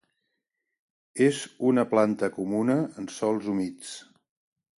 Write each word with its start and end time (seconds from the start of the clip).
És 1.25 1.41
una 1.73 1.83
planta 1.91 2.31
comuna 2.39 2.79
en 3.03 3.11
sòls 3.19 3.53
humits. 3.55 3.95